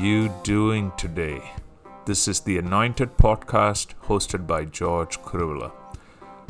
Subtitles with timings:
[0.00, 1.42] you doing today?
[2.06, 5.72] This is the Anointed Podcast hosted by George Kuruvilla.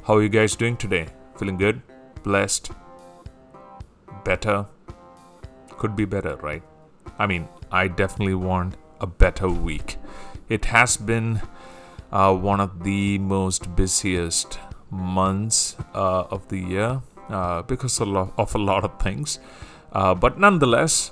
[0.04, 1.08] How are you guys doing today?
[1.36, 1.82] Feeling good?
[2.22, 2.70] Blessed?
[4.22, 4.66] Better?
[5.70, 6.62] Could be better, right?
[7.18, 9.96] I mean, I definitely want a better week.
[10.48, 11.42] It has been
[12.12, 18.10] uh, one of the most busiest months uh, of the year uh, because of a,
[18.12, 19.40] lot, of a lot of things.
[19.92, 21.10] Uh, but nonetheless,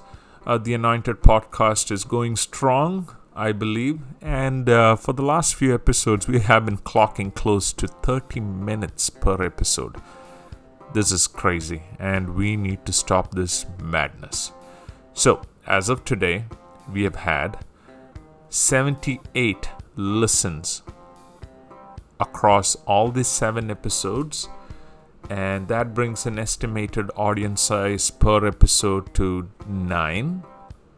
[0.48, 4.01] uh, the Anointed podcast is going strong, I believe.
[4.23, 9.11] And uh, for the last few episodes, we have been clocking close to 30 minutes
[9.11, 9.97] per episode.
[10.95, 14.53] This is crazy, and we need to stop this madness.
[15.12, 16.47] So, as of today,
[16.91, 17.59] we have had
[18.48, 20.83] 78 listens
[22.19, 24.48] across all the seven episodes,
[25.29, 30.43] and that brings an estimated audience size per episode to nine,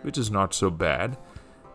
[0.03, 1.17] which is not so bad.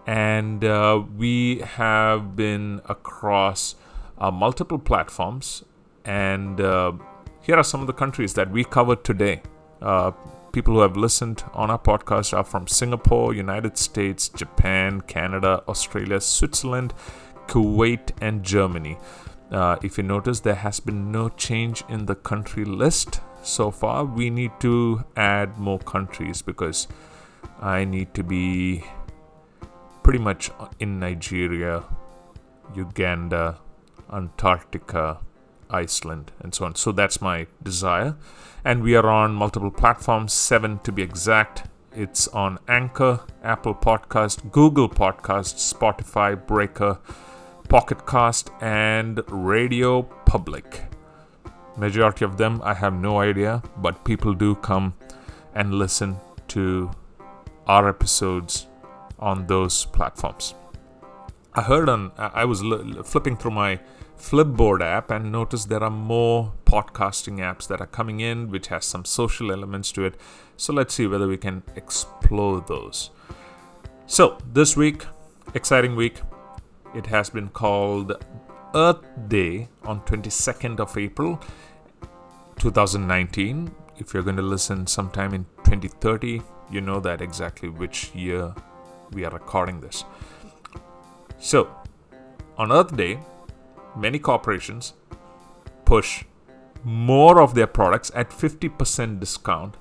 [0.08, 3.76] And uh, we have been across
[4.18, 5.64] uh, multiple platforms,
[6.06, 6.94] and uh,
[7.42, 9.42] here are some of the countries that we covered today.
[9.82, 10.12] Uh,
[10.52, 16.22] people who have listened on our podcast are from Singapore, United States, Japan, Canada, Australia,
[16.22, 16.94] Switzerland,
[17.48, 18.98] Kuwait, and Germany.
[19.52, 24.04] Uh, if you notice, there has been no change in the country list so far.
[24.06, 26.88] We need to add more countries because
[27.62, 28.84] I need to be
[30.04, 31.84] pretty much in Nigeria,
[32.76, 33.60] Uganda,
[34.12, 35.20] Antarctica,
[35.70, 36.76] Iceland, and so on.
[36.76, 38.16] So that's my desire.
[38.64, 41.68] And we are on multiple platforms, seven to be exact.
[41.94, 47.00] It's on Anchor, Apple Podcast, Google Podcast, Spotify, Breaker,
[47.76, 50.84] Pocket Cast, and Radio Public.
[51.76, 54.94] Majority of them I have no idea, but people do come
[55.54, 56.16] and listen
[56.48, 56.90] to
[57.68, 58.68] our episodes
[59.20, 60.56] on those platforms.
[61.54, 62.62] I heard on I was
[63.04, 63.82] flipping through my
[64.18, 68.86] Flipboard app and noticed there are more podcasting apps that are coming in which has
[68.86, 70.16] some social elements to it.
[70.56, 73.10] So let's see whether we can explore those.
[74.08, 75.04] So, this week,
[75.54, 76.22] exciting week,
[76.96, 78.14] it has been called
[78.74, 81.40] Earth Day on 22nd of April
[82.58, 83.74] 2019.
[83.98, 86.42] If you're going to listen sometime in 2030,
[86.72, 88.54] you know that exactly which year
[89.12, 90.06] we are recording this.
[91.38, 91.70] So,
[92.58, 93.20] on Earth Day,
[93.96, 94.94] many corporations
[95.84, 96.24] push
[96.84, 99.78] more of their products at 50% discount.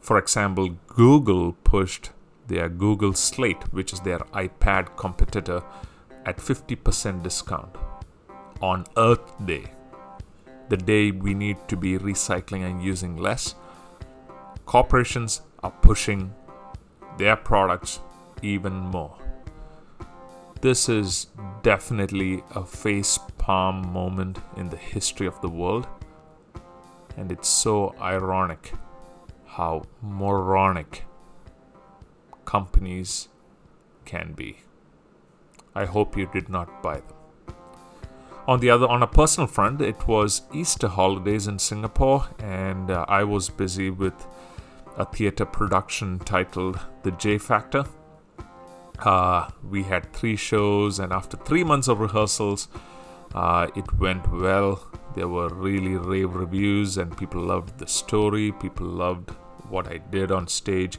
[0.00, 2.10] For example, Google pushed
[2.46, 5.62] their Google Slate, which is their iPad competitor,
[6.26, 7.76] at 50% discount
[8.60, 9.64] on Earth Day,
[10.68, 13.54] the day we need to be recycling and using less.
[14.64, 16.34] Corporations are pushing
[17.18, 18.00] their products
[18.42, 19.16] even more.
[20.60, 21.26] This is
[21.62, 25.86] definitely a face palm moment in the history of the world,
[27.18, 28.72] and it's so ironic
[29.44, 31.04] how moronic
[32.44, 33.28] companies
[34.04, 34.58] can be.
[35.74, 37.16] I hope you did not buy them.
[38.46, 43.06] On the other, on a personal front, it was Easter holidays in Singapore, and uh,
[43.08, 44.26] I was busy with
[44.98, 47.84] a theater production titled The J Factor.
[48.98, 52.68] Uh, we had three shows, and after three months of rehearsals,
[53.34, 54.86] uh, it went well.
[55.14, 58.52] There were really rave reviews, and people loved the story.
[58.52, 59.30] People loved
[59.68, 60.98] what I did on stage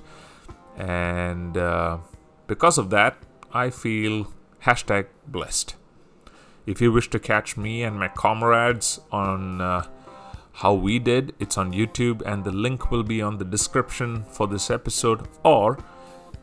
[0.78, 1.98] and uh,
[2.48, 3.18] because of that
[3.54, 4.28] i feel
[4.66, 5.76] hashtag blessed.
[6.66, 9.86] If you wish to catch me and my comrades on uh,
[10.54, 14.48] how we did it's on youtube and the link will be on the description for
[14.48, 15.28] this episode.
[15.44, 15.78] Or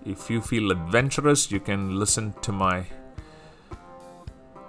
[0.07, 2.87] if you feel adventurous you can listen to my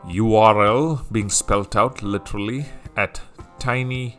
[0.07, 2.65] url being spelt out literally
[2.97, 3.21] at
[3.59, 4.11] tinyurl.com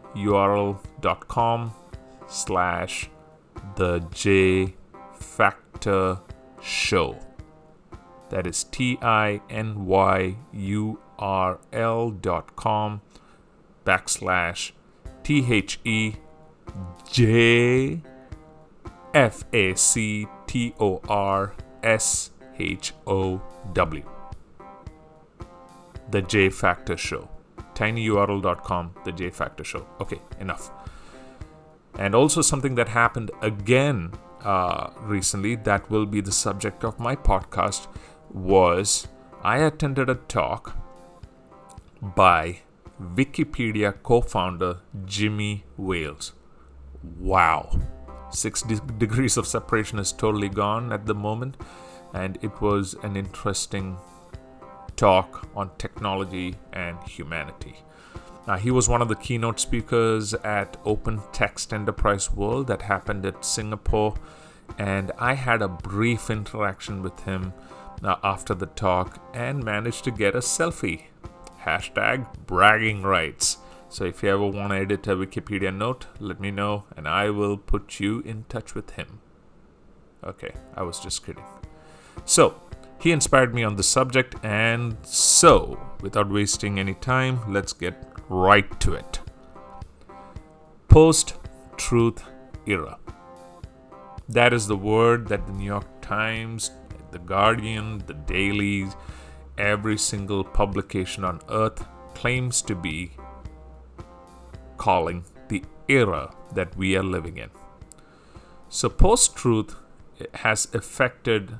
[2.26, 3.10] slash
[3.76, 4.74] the j
[5.24, 6.20] Factor
[6.62, 7.18] Show.
[8.30, 13.00] That is T I N Y U R L dot com
[13.84, 14.72] backslash
[15.22, 16.14] T H E
[17.10, 18.00] J
[19.12, 23.40] F A C T O R S H O
[23.72, 24.02] W.
[26.10, 27.28] The J Factor Show.
[27.74, 29.86] tinyurl.com, The J Factor Show.
[30.00, 30.70] Okay, enough.
[31.98, 34.12] And also something that happened again
[34.44, 37.86] uh, recently that will be the subject of my podcast
[38.32, 39.08] was
[39.42, 40.76] I attended a talk
[42.00, 42.60] by
[43.00, 46.32] Wikipedia co founder Jimmy Wales.
[47.18, 47.80] Wow.
[48.30, 51.56] six de- degrees of separation is totally gone at the moment,
[52.12, 53.96] and it was an interesting
[54.96, 57.76] talk on technology and humanity.
[58.46, 63.24] Uh, he was one of the keynote speakers at Open Text Enterprise World that happened
[63.24, 64.14] at Singapore,
[64.78, 67.54] and I had a brief interaction with him
[68.02, 71.04] uh, after the talk and managed to get a selfie.
[71.62, 73.58] Hashtag bragging rights.
[73.88, 77.30] So if you ever want to edit a Wikipedia note, let me know and I
[77.30, 79.20] will put you in touch with him.
[80.22, 81.44] Okay, I was just kidding.
[82.24, 82.60] So,
[82.98, 88.80] he inspired me on the subject, and so, without wasting any time, let's get right
[88.80, 89.20] to it.
[90.88, 91.34] Post
[91.76, 92.22] truth
[92.66, 92.98] era.
[94.28, 96.70] That is the word that the New York Times,
[97.10, 98.96] the Guardian, the dailies,
[99.58, 101.84] every single publication on earth
[102.14, 103.12] claims to be
[104.76, 107.50] calling the era that we are living in.
[108.68, 109.76] So, post truth
[110.34, 111.58] has affected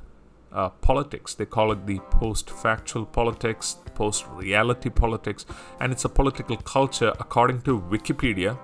[0.54, 1.34] uh, politics.
[1.34, 5.46] They call it the post factual politics, post reality politics,
[5.80, 8.56] and it's a political culture, according to Wikipedia,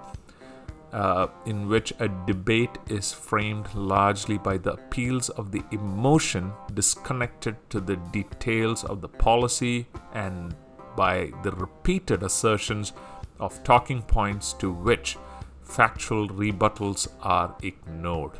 [0.92, 7.56] uh, in which a debate is framed largely by the appeals of the emotion disconnected
[7.70, 10.54] to the details of the policy and
[10.96, 12.92] by the repeated assertions
[13.38, 15.16] of talking points to which
[15.62, 18.32] factual rebuttals are ignored.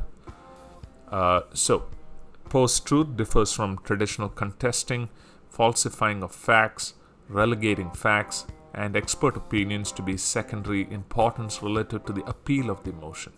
[1.11, 1.85] Uh, so,
[2.51, 5.09] Post truth differs from traditional contesting,
[5.49, 6.95] falsifying of facts,
[7.29, 8.45] relegating facts,
[8.75, 13.33] and expert opinions to be secondary importance relative to the appeal of the emotion.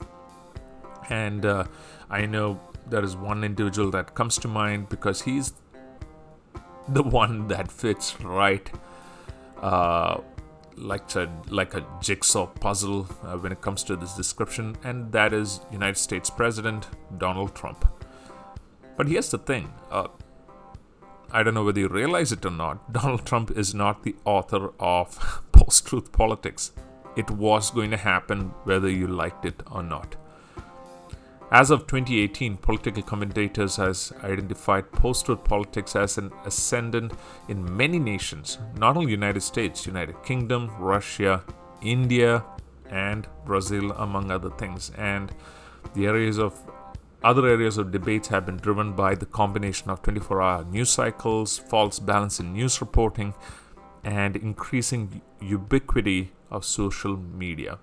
[1.10, 1.64] And uh,
[2.08, 5.52] I know there is one individual that comes to mind because he's
[6.88, 8.70] the one that fits right
[9.60, 10.22] uh,
[10.76, 15.34] like a like a jigsaw puzzle uh, when it comes to this description, and that
[15.34, 16.88] is United States President
[17.18, 17.91] Donald Trump.
[18.96, 20.08] But here's the thing uh,
[21.30, 24.72] I don't know whether you realize it or not, Donald Trump is not the author
[24.78, 26.72] of post truth politics.
[27.16, 30.16] It was going to happen whether you liked it or not.
[31.52, 37.12] As of 2018, political commentators has identified post-truth politics as an ascendant
[37.48, 41.44] in many nations, not only United States, United Kingdom, Russia,
[41.82, 42.42] India,
[42.88, 44.92] and Brazil, among other things.
[44.96, 45.30] And
[45.92, 46.58] the areas of
[47.24, 51.58] other areas of debates have been driven by the combination of 24 hour news cycles,
[51.58, 53.34] false balance in news reporting,
[54.04, 57.78] and increasing ubiquity of social media.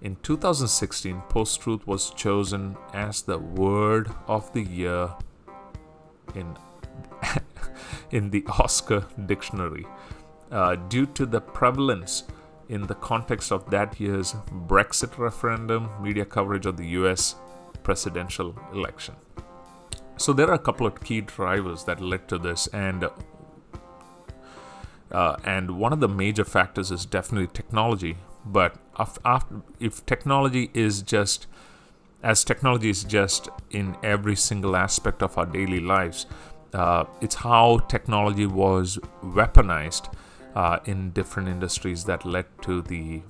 [0.00, 5.10] In 2016, Post Truth was chosen as the word of the year
[6.34, 6.56] in,
[8.10, 9.84] in the Oxford dictionary
[10.50, 12.24] uh, due to the prevalence
[12.70, 14.34] in the context of that year's
[14.66, 17.34] Brexit referendum, media coverage of the US
[17.90, 19.16] presidential election.
[20.16, 23.08] So there are a couple of key drivers that led to this, and
[25.10, 28.14] uh, and one of the major factors is definitely technology.
[28.44, 31.48] But after, if technology is just
[32.22, 36.26] as technology is just in every single aspect of our daily lives,
[36.72, 40.14] uh, it's how technology was weaponized
[40.54, 43.22] uh, in different industries that led to the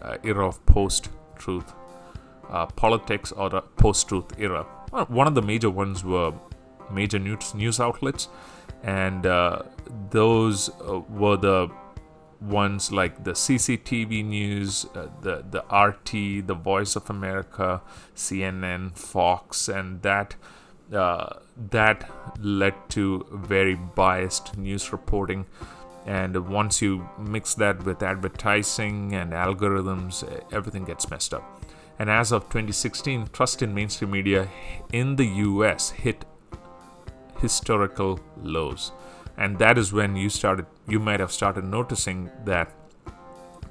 [0.00, 1.74] uh, era of post-truth
[2.52, 4.62] uh, politics or the post-truth era.
[5.08, 6.32] One of the major ones were
[6.92, 8.28] major news news outlets,
[8.82, 9.62] and uh,
[10.10, 11.70] those uh, were the
[12.42, 17.80] ones like the CCTV News, uh, the the RT, the Voice of America,
[18.14, 20.36] CNN, Fox, and that
[20.92, 21.38] uh,
[21.70, 25.46] that led to very biased news reporting.
[26.04, 31.61] And once you mix that with advertising and algorithms, everything gets messed up.
[32.02, 34.48] And as of 2016, trust in mainstream media
[34.92, 36.24] in the US hit
[37.38, 38.90] historical lows.
[39.36, 42.74] And that is when you started, you might have started noticing that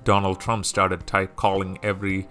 [0.06, 2.30] Donald Trump started type calling every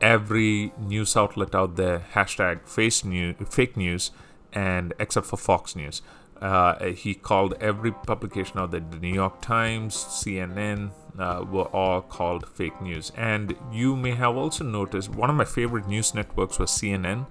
[0.00, 4.12] every news outlet out there hashtag face new, fake news
[4.54, 6.00] and except for Fox News.
[6.40, 12.00] Uh, he called every publication out there, the New York Times, CNN, uh, were all
[12.00, 13.12] called fake news.
[13.16, 17.26] And you may have also noticed one of my favorite news networks was CNN.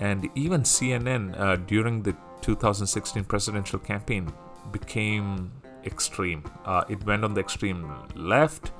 [0.00, 4.32] And even CNN uh, during the 2016 presidential campaign
[4.70, 5.52] became
[5.84, 6.44] extreme.
[6.64, 8.72] Uh, it went on the extreme left,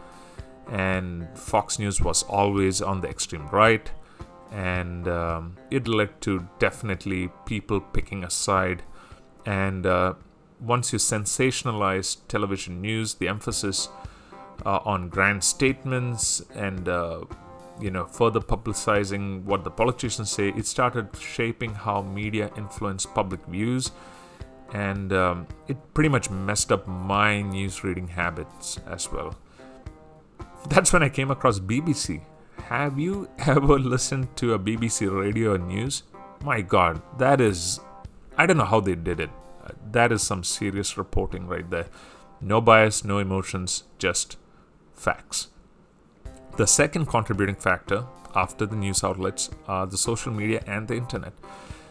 [0.71, 3.91] and Fox News was always on the extreme right.
[4.51, 8.83] And um, it led to definitely people picking a side.
[9.47, 10.15] And uh,
[10.61, 13.89] once you sensationalize television news, the emphasis
[14.65, 17.25] uh, on grand statements and uh,
[17.81, 23.45] you know, further publicizing what the politicians say, it started shaping how media influenced public
[23.47, 23.93] views.
[24.73, 29.37] And um, it pretty much messed up my news reading habits as well.
[30.69, 32.23] That's when I came across BBC.
[32.65, 36.05] Have you ever listened to a BBC radio news?
[36.43, 37.81] My god, that is.
[38.39, 39.31] I don't know how they did it.
[39.91, 41.87] That is some serious reporting right there.
[42.41, 44.37] No bias, no emotions, just
[44.95, 45.49] facts.
[46.57, 51.33] The second contributing factor after the news outlets are the social media and the internet.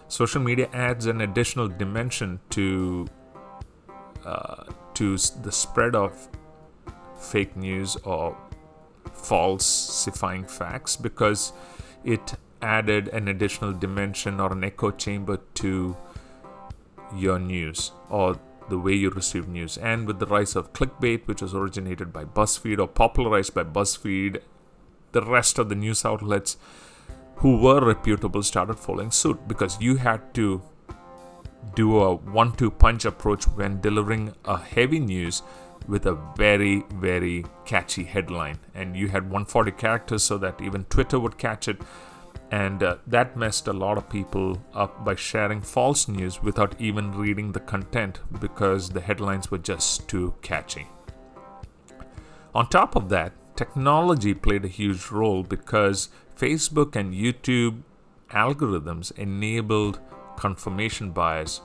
[0.07, 3.07] Social media adds an additional dimension to
[4.25, 6.29] uh, to the spread of
[7.19, 8.37] fake news or
[9.13, 11.53] falsifying facts because
[12.03, 15.95] it added an additional dimension or an echo chamber to
[17.15, 18.39] your news or
[18.71, 19.77] the way you receive news.
[19.77, 24.41] And with the rise of clickbait, which was originated by BuzzFeed or popularized by BuzzFeed,
[25.11, 26.57] the rest of the news outlets
[27.35, 30.61] who were reputable started following suit because you had to
[31.75, 35.41] do a one two punch approach when delivering a heavy news
[35.87, 41.19] with a very very catchy headline and you had 140 characters so that even twitter
[41.19, 41.81] would catch it
[42.51, 47.11] and uh, that messed a lot of people up by sharing false news without even
[47.11, 50.87] reading the content because the headlines were just too catchy.
[52.53, 57.83] On top of that, technology played a huge role because Facebook and YouTube
[58.31, 59.99] algorithms enabled
[60.35, 61.61] confirmation bias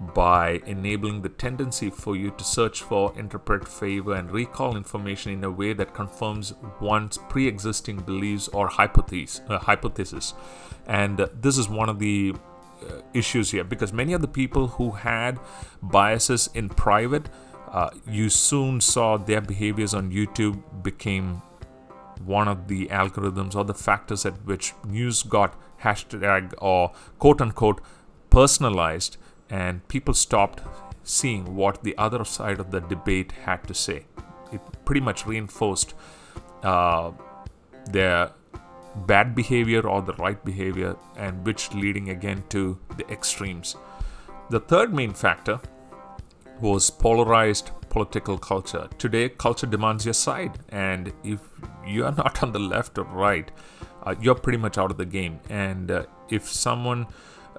[0.00, 5.44] by enabling the tendency for you to search for, interpret, favor, and recall information in
[5.44, 9.42] a way that confirms one's pre existing beliefs or hypothesis.
[9.48, 10.34] Uh, hypothesis.
[10.86, 12.34] And uh, this is one of the
[12.82, 15.38] uh, issues here because many of the people who had
[15.82, 17.28] biases in private,
[17.70, 21.42] uh, you soon saw their behaviors on YouTube became
[22.24, 27.80] one of the algorithms or the factors at which news got hashtag or quote unquote
[28.30, 29.16] personalized
[29.50, 30.62] and people stopped
[31.02, 34.06] seeing what the other side of the debate had to say.
[34.52, 35.94] It pretty much reinforced
[36.62, 37.12] uh,
[37.86, 38.30] their
[39.06, 43.76] bad behavior or the right behavior, and which leading again to the extremes.
[44.50, 45.60] The third main factor
[46.60, 48.88] was polarized political culture.
[48.98, 51.40] Today, culture demands your side, and if
[51.86, 53.50] you are not on the left or right,
[54.02, 55.40] uh, you're pretty much out of the game.
[55.48, 57.06] And uh, if someone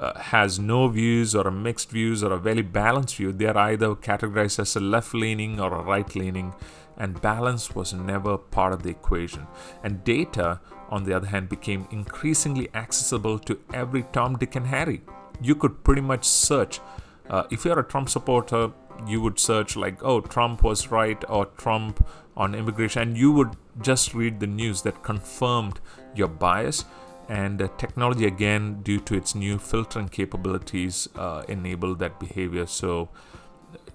[0.01, 3.58] uh, has no views or a mixed views or a very balanced view, they are
[3.58, 6.53] either categorized as a left leaning or a right leaning,
[6.98, 9.46] and balance was never part of the equation.
[9.84, 15.03] And data, on the other hand, became increasingly accessible to every Tom, Dick, and Harry.
[15.39, 16.79] You could pretty much search.
[17.29, 18.72] Uh, if you're a Trump supporter,
[19.08, 22.05] you would search like, oh, Trump was right or Trump
[22.36, 25.79] on immigration, and you would just read the news that confirmed
[26.15, 26.86] your bias
[27.31, 32.65] and technology again due to its new filtering capabilities uh, enabled that behavior.
[32.65, 33.07] So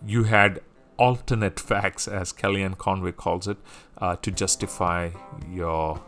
[0.04, 0.60] you had
[0.96, 3.58] alternate facts as kellyanne conway calls it
[3.98, 5.10] uh, to justify
[5.52, 6.02] your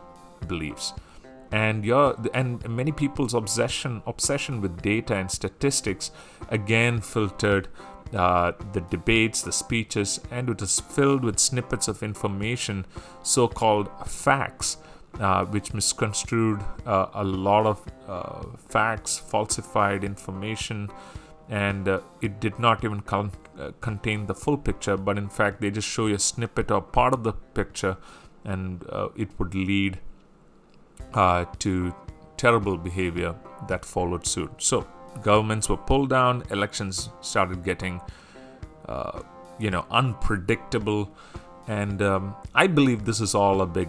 [0.46, 0.94] beliefs.
[1.52, 6.10] And your and many people's obsession obsession with data and statistics
[6.48, 7.68] again filtered
[8.14, 12.86] uh, the debates, the speeches, and it was filled with snippets of information,
[13.22, 14.78] so called facts,
[15.20, 20.88] uh, which misconstrued uh, a lot of uh, facts, falsified information,
[21.48, 25.60] and uh, it did not even con- uh, contain the full picture, but in fact,
[25.60, 27.96] they just show you a snippet or part of the picture,
[28.44, 29.98] and uh, it would lead
[31.58, 31.92] to
[32.36, 33.34] terrible behavior
[33.66, 34.52] that followed suit.
[34.58, 34.86] So,
[35.22, 38.00] governments were pulled down, elections started getting,
[39.58, 41.10] you know, unpredictable.
[41.66, 43.88] And um, I believe this is all a big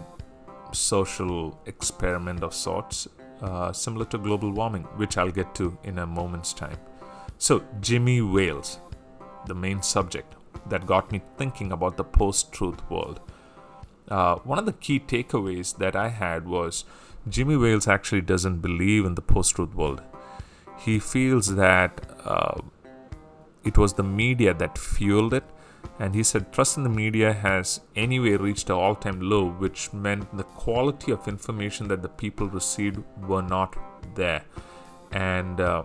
[0.73, 3.07] social experiment of sorts,
[3.41, 6.77] uh, similar to global warming, which I'll get to in a moment's time.
[7.38, 8.79] So, Jimmy Wales,
[9.45, 10.35] the main subject
[10.67, 13.19] that got me thinking about the post truth world.
[14.07, 16.83] Uh, one of the key takeaways that I had was
[17.27, 20.01] Jimmy Wales actually doesn't believe in the post truth world.
[20.79, 22.59] He feels that uh,
[23.63, 25.43] it was the media that fueled it
[26.00, 30.36] and he said trust in the media has anyway reached an all-time low which meant
[30.38, 33.75] the quality of information that the people received were not
[34.15, 34.43] there.
[35.12, 35.83] And uh,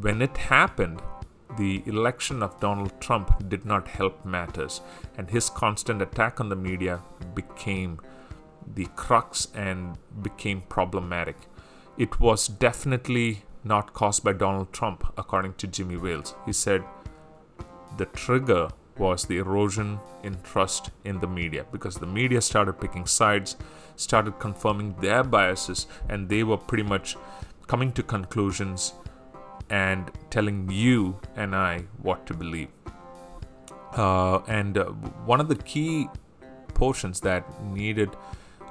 [0.00, 1.02] when it happened
[1.56, 4.80] the election of Donald Trump did not help matters
[5.16, 7.00] and his constant attack on the media
[7.34, 7.98] became
[8.74, 11.36] the crux and became problematic.
[11.96, 16.34] It was definitely not caused by Donald Trump according to Jimmy Wales.
[16.44, 16.84] He said
[17.96, 18.68] the trigger
[18.98, 23.56] was the erosion in trust in the media because the media started picking sides,
[23.96, 27.16] started confirming their biases, and they were pretty much
[27.66, 28.94] coming to conclusions
[29.70, 32.68] and telling you and I what to believe.
[33.96, 34.84] Uh, and uh,
[35.24, 36.08] one of the key
[36.74, 38.10] portions that needed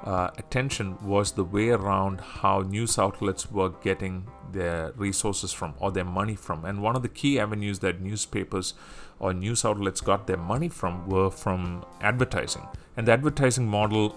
[0.04, 5.90] uh, attention was the way around how news outlets were getting their resources from or
[5.90, 6.64] their money from.
[6.64, 8.74] And one of the key avenues that newspapers
[9.18, 12.66] or news outlets got their money from were from advertising.
[12.96, 14.16] And the advertising model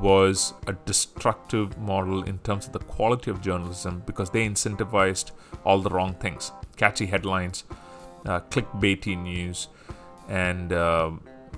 [0.00, 5.32] was a destructive model in terms of the quality of journalism because they incentivized
[5.64, 7.64] all the wrong things catchy headlines,
[8.26, 9.68] uh, clickbaity news,
[10.28, 11.10] and uh,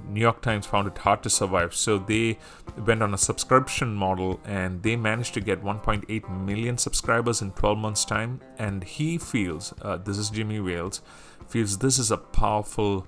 [0.08, 1.74] New York Times found it hard to survive.
[1.74, 2.38] So they
[2.76, 7.78] went on a subscription model and they managed to get 1.8 million subscribers in 12
[7.78, 8.40] months' time.
[8.58, 11.00] And he feels, uh, this is Jimmy Wales,
[11.48, 13.06] feels this is a powerful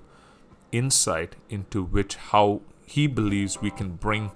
[0.71, 4.31] insight into which how he believes we can bring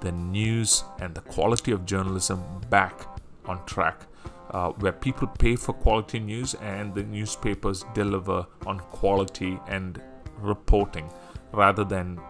[0.00, 3.06] the news and the quality of journalism back
[3.46, 4.06] on track.
[4.50, 10.00] Uh, where people pay for quality news and the newspapers deliver on quality and
[10.38, 11.10] reporting
[11.56, 12.20] rather than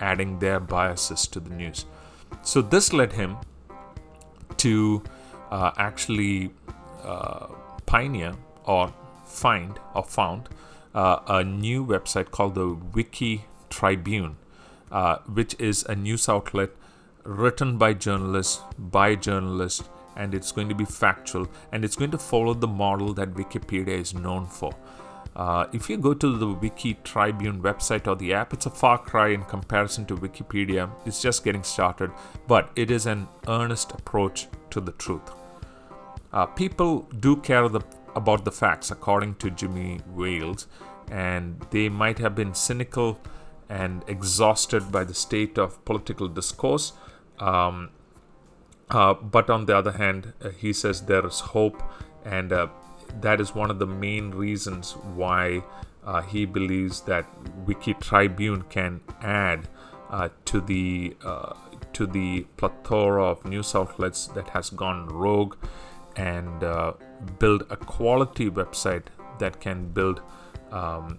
[0.00, 1.86] adding their biases to the news.
[2.42, 3.36] So, this led him
[4.58, 5.02] to
[5.50, 6.50] uh, actually
[7.04, 7.48] uh,
[7.86, 8.32] pioneer
[8.64, 8.92] or
[9.24, 10.48] find or found
[10.94, 14.36] uh, a new website called the Wiki Tribune,
[14.90, 16.70] uh, which is a news outlet
[17.24, 19.84] written by journalists, by journalists,
[20.16, 23.88] and it's going to be factual and it's going to follow the model that Wikipedia
[23.88, 24.74] is known for.
[25.34, 28.98] Uh, if you go to the Wiki Tribune website or the app, it's a far
[28.98, 30.90] cry in comparison to Wikipedia.
[31.06, 32.10] It's just getting started,
[32.46, 35.30] but it is an earnest approach to the truth.
[36.32, 37.80] Uh, people do care the,
[38.14, 40.66] about the facts, according to Jimmy Wales,
[41.10, 43.18] and they might have been cynical
[43.68, 46.92] and exhausted by the state of political discourse.
[47.38, 47.90] Um,
[48.90, 51.82] uh, but on the other hand, uh, he says there is hope
[52.24, 52.68] and uh,
[53.20, 55.62] that is one of the main reasons why
[56.04, 57.26] uh, he believes that
[57.66, 59.68] Wiki Tribune can add
[60.10, 61.54] uh, to the uh,
[61.92, 65.56] to the plethora of news outlets that has gone rogue
[66.16, 66.92] and uh,
[67.38, 69.04] build a quality website
[69.38, 70.20] that can build
[70.70, 71.18] um,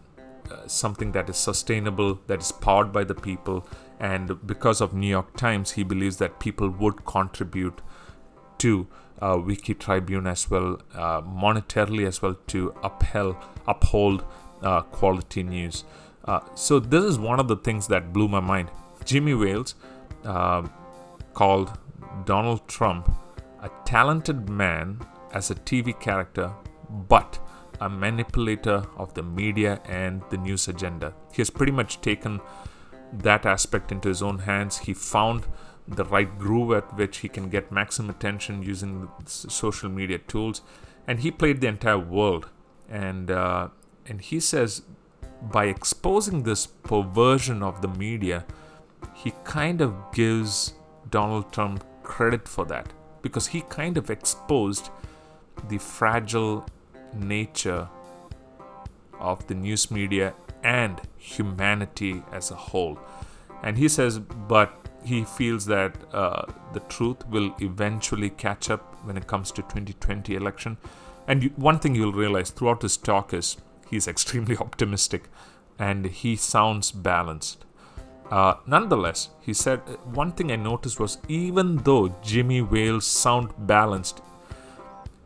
[0.52, 3.68] uh, something that is sustainable, that is powered by the people,
[4.00, 7.82] and because of New York Times, he believes that people would contribute
[8.60, 8.88] to
[9.24, 14.26] uh, Wiki Tribune as well, uh, monetarily as well, to upheld, uphold
[14.62, 15.86] uh, quality news.
[16.26, 18.70] Uh, so, this is one of the things that blew my mind.
[19.06, 19.76] Jimmy Wales
[20.26, 20.68] uh,
[21.34, 21.78] called
[22.26, 23.10] Donald Trump
[23.62, 25.00] a talented man
[25.32, 26.52] as a TV character,
[27.08, 27.40] but
[27.80, 31.14] a manipulator of the media and the news agenda.
[31.32, 32.42] He has pretty much taken
[33.14, 34.80] that aspect into his own hands.
[34.80, 35.46] He found
[35.88, 40.62] the right groove at which he can get maximum attention using social media tools.
[41.08, 42.50] And he played the entire world.
[42.90, 43.70] And uh,
[44.06, 44.84] and he says
[45.42, 48.46] by exposing this perversion of the media
[49.14, 50.74] he kind of gives
[51.10, 52.94] Donald Trump credit for that.
[53.22, 54.90] Because he kind of exposed
[55.70, 56.66] the fragile
[57.14, 57.88] nature
[59.20, 63.00] of the news media and humanity as a whole.
[63.62, 69.18] And he says but he feels that uh, the truth will eventually catch up when
[69.18, 70.78] it comes to 2020 election.
[71.28, 73.58] And you, one thing you'll realize throughout his talk is
[73.90, 75.30] he's extremely optimistic
[75.80, 77.66] and he sounds balanced.
[78.32, 83.52] Uh, nonetheless he said uh, one thing i noticed was even though jimmy wales sound
[83.68, 84.22] balanced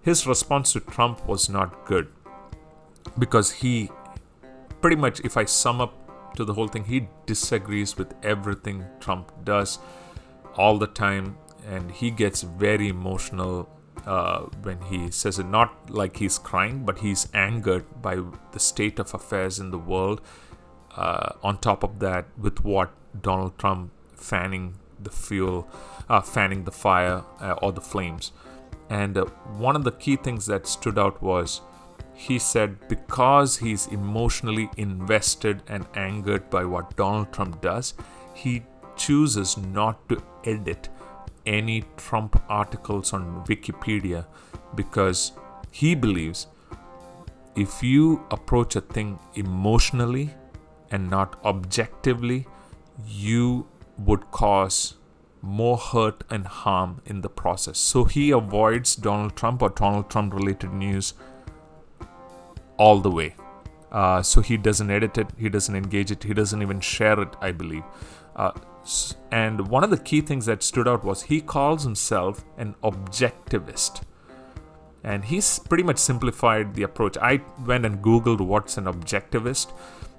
[0.02, 2.08] his response to trump was not good.
[3.20, 3.90] Because he
[4.82, 6.07] pretty much if i sum up
[6.38, 6.86] to the whole thing.
[6.86, 9.80] He disagrees with everything Trump does
[10.56, 13.70] all the time, and he gets very emotional
[14.06, 15.46] uh, when he says it.
[15.46, 18.20] Not like he's crying, but he's angered by
[18.52, 20.22] the state of affairs in the world.
[20.96, 25.70] Uh, on top of that, with what Donald Trump fanning the fuel,
[26.10, 28.32] uh, fanning the fire uh, or the flames.
[28.90, 29.26] And uh,
[29.58, 31.62] one of the key things that stood out was
[32.18, 37.94] he said because he's emotionally invested and angered by what Donald Trump does,
[38.34, 38.64] he
[38.96, 40.90] chooses not to edit
[41.46, 44.26] any Trump articles on Wikipedia
[44.74, 45.34] because
[45.70, 46.48] he believes
[47.56, 50.34] if you approach a thing emotionally
[50.90, 52.48] and not objectively,
[53.06, 53.68] you
[54.00, 54.96] would cause
[55.44, 57.78] more hurt and harm in the process.
[57.78, 61.14] So he avoids Donald Trump or Donald Trump related news
[62.78, 63.36] all the way.
[63.92, 67.36] Uh, so he doesn't edit it, he doesn't engage it, he doesn't even share it,
[67.42, 67.84] I believe.
[68.36, 68.52] Uh,
[69.32, 74.04] and one of the key things that stood out was he calls himself an objectivist.
[75.04, 77.18] And he's pretty much simplified the approach.
[77.18, 79.72] I went and Googled what's an objectivist,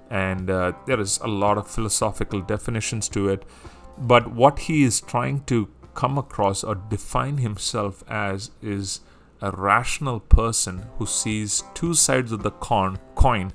[0.09, 3.43] and uh, there is a lot of philosophical definitions to it.
[3.97, 9.01] But what he is trying to come across or define himself as is
[9.41, 13.51] a rational person who sees two sides of the con- coin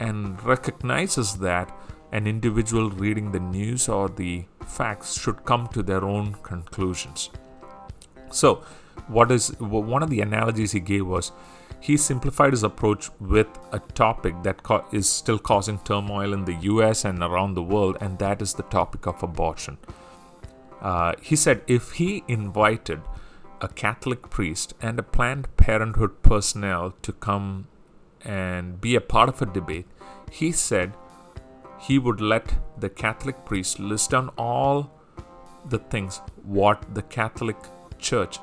[0.00, 1.74] and recognizes that
[2.12, 7.30] an individual reading the news or the facts should come to their own conclusions.
[8.30, 8.64] So,
[9.08, 11.32] what is one of the analogies he gave was
[11.80, 16.54] he simplified his approach with a topic that co- is still causing turmoil in the
[16.54, 19.78] US and around the world, and that is the topic of abortion.
[20.80, 23.00] Uh, he said if he invited
[23.60, 27.68] a Catholic priest and a Planned Parenthood personnel to come
[28.22, 29.86] and be a part of a debate,
[30.30, 30.92] he said
[31.80, 34.90] he would let the Catholic priest list down all
[35.68, 37.56] the things what the Catholic
[37.98, 38.38] Church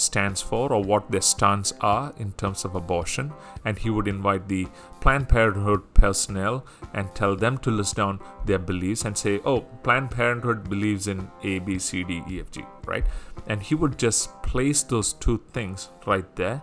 [0.00, 3.32] stands for or what their stance are in terms of abortion,
[3.64, 4.66] and he would invite the
[5.00, 10.10] Planned Parenthood personnel and tell them to list down their beliefs and say, Oh, Planned
[10.10, 13.04] Parenthood believes in A, B, C, D, E, F, G, right?
[13.46, 16.62] And he would just place those two things right there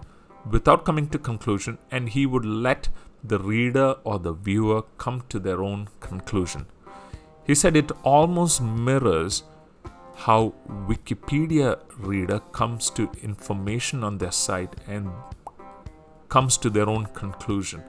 [0.49, 2.89] without coming to conclusion, and he would let
[3.23, 6.65] the reader or the viewer come to their own conclusion.
[7.45, 9.43] He said it almost mirrors
[10.17, 15.11] how Wikipedia reader comes to information on their site and
[16.27, 17.83] comes to their own conclusion.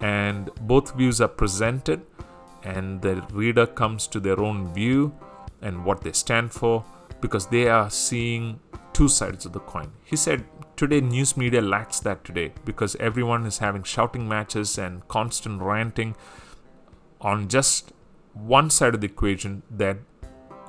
[0.00, 2.00] And both views are presented,
[2.62, 5.14] and the reader comes to their own view
[5.60, 6.84] and what they stand for
[7.20, 8.58] because they are seeing
[8.94, 9.92] two sides of the coin.
[10.02, 10.44] He said
[10.76, 16.16] today news media lacks that today because everyone is having shouting matches and constant ranting
[17.20, 17.92] on just
[18.32, 19.98] one side of the equation that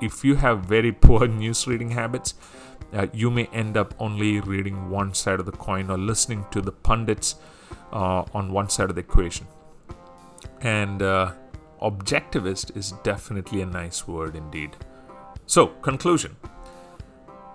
[0.02, 2.34] if you have very poor news reading habits,
[2.92, 6.60] uh, you may end up only reading one side of the coin or listening to
[6.60, 7.36] the pundits
[7.92, 9.46] uh, on one side of the equation.
[10.60, 11.32] And uh,
[11.80, 14.76] objectivist is definitely a nice word indeed.
[15.46, 16.36] So, conclusion.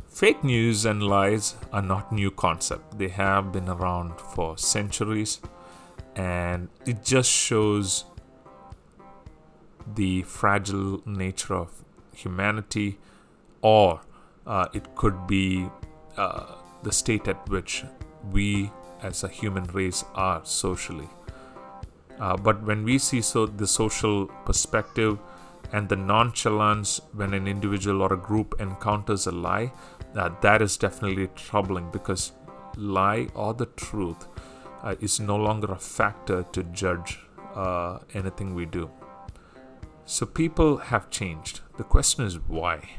[0.08, 2.98] Fake news and lies are not new concept.
[2.98, 5.40] They have been around for centuries
[6.16, 8.06] and it just shows
[9.96, 11.84] the fragile nature of
[12.24, 12.98] humanity,
[13.62, 14.02] or
[14.46, 15.70] uh, it could be
[16.18, 17.84] uh, the state at which
[18.32, 21.10] we as a human race are socially.
[22.20, 25.20] Uh, but when we see so the social perspective
[25.72, 29.72] and the nonchalance when an individual or a group encounters a lie,
[30.16, 32.32] uh, that is definitely troubling because
[32.76, 34.28] lie or the truth
[34.84, 37.20] uh, is no longer a factor to judge
[37.56, 38.90] uh, anything we do.
[40.10, 41.60] So people have changed.
[41.76, 42.92] The question is why?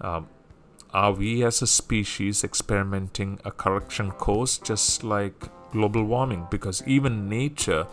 [0.00, 0.28] Um,
[0.94, 6.46] are we as a species experimenting a correction course just like global warming?
[6.48, 7.88] Because even nature,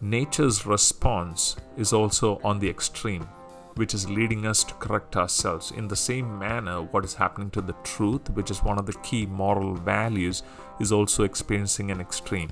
[0.00, 3.28] nature's response is also on the extreme,
[3.76, 5.70] which is leading us to correct ourselves.
[5.70, 8.98] In the same manner, what is happening to the truth, which is one of the
[9.04, 10.42] key moral values,
[10.80, 12.50] is also experiencing an extreme.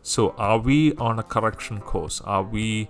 [0.00, 2.22] So, are we on a correction course?
[2.22, 2.88] Are we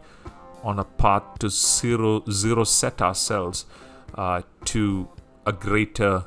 [0.62, 3.66] on a path to zero, zero set ourselves
[4.14, 5.09] uh, to
[5.47, 6.25] a greater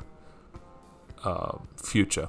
[1.24, 2.28] uh, future.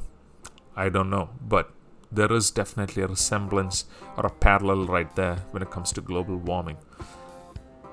[0.76, 1.72] I don't know, but
[2.12, 3.86] there is definitely a resemblance
[4.18, 6.78] or a parallel right there when it comes to global warming.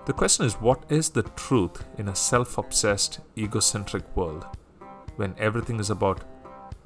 [0.07, 4.47] The question is what is the truth in a self obsessed, egocentric world
[5.17, 6.25] when everything is about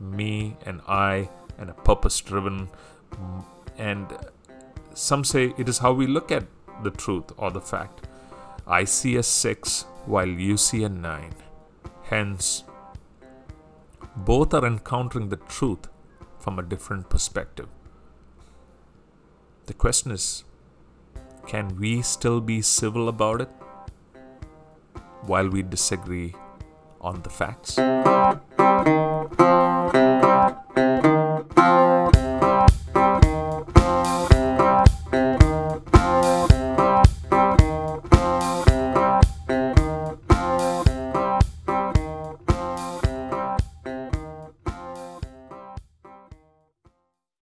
[0.00, 2.68] me and I and a purpose driven,
[3.78, 4.06] and
[4.94, 6.44] some say it is how we look at
[6.82, 8.06] the truth or the fact.
[8.66, 11.32] I see a 6 while you see a 9.
[12.04, 12.64] Hence,
[14.16, 15.88] both are encountering the truth
[16.38, 17.68] from a different perspective.
[19.66, 20.44] The question is
[21.46, 23.50] can we still be civil about it
[25.22, 26.34] while we disagree
[27.00, 27.78] on the facts?